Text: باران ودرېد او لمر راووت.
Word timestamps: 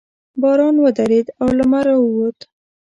باران 0.41 0.75
ودرېد 0.83 1.27
او 1.41 1.47
لمر 1.57 1.85
راووت. 1.87 2.39